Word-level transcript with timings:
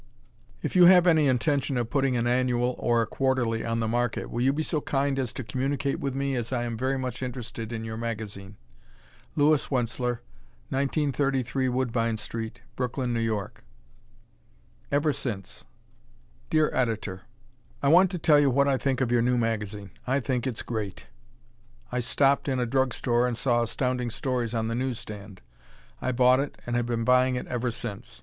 If 0.63 0.75
you 0.75 0.87
have 0.87 1.05
any 1.05 1.27
intention 1.27 1.77
of 1.77 1.91
putting 1.91 2.17
an 2.17 2.25
annual 2.25 2.73
or 2.79 3.03
a 3.03 3.05
quarterly 3.05 3.63
on 3.63 3.81
the 3.81 3.87
market, 3.87 4.31
will 4.31 4.41
you 4.41 4.51
be 4.51 4.63
so 4.63 4.81
kind 4.81 5.19
as 5.19 5.31
to 5.33 5.43
communicate 5.43 5.99
with 5.99 6.15
me 6.15 6.35
as 6.35 6.51
I 6.51 6.63
am 6.63 6.75
very 6.75 6.97
much 6.97 7.21
interested 7.21 7.71
in 7.71 7.83
your 7.83 7.97
magazine. 7.97 8.55
Louis 9.35 9.63
Wentzler, 9.69 10.21
1933 10.69 11.69
Woodbine 11.69 12.17
St., 12.17 12.61
Brooklyn, 12.75 13.15
N. 13.15 13.31
Y. 13.31 13.47
"Ever 14.91 15.13
Since" 15.13 15.65
Dear 16.49 16.71
Editor: 16.73 17.21
I 17.83 17.89
want 17.89 18.09
to 18.09 18.17
tell 18.17 18.39
you 18.39 18.49
what 18.49 18.67
I 18.67 18.79
think 18.79 19.01
of 19.01 19.11
your 19.11 19.21
new 19.21 19.37
magazine. 19.37 19.91
I 20.07 20.19
think 20.19 20.47
it's 20.47 20.63
great. 20.63 21.05
I 21.91 21.99
stopped 21.99 22.47
in 22.47 22.59
a 22.59 22.65
drug 22.65 22.95
store 22.95 23.27
and 23.27 23.37
saw 23.37 23.61
Astounding 23.61 24.09
Stories 24.09 24.55
on 24.55 24.67
the 24.67 24.73
newsstand. 24.73 25.41
I 26.01 26.11
bought 26.11 26.39
it 26.39 26.59
and 26.65 26.75
have 26.75 26.87
been 26.87 27.03
buying 27.03 27.35
it 27.35 27.45
ever 27.45 27.69
since. 27.69 28.19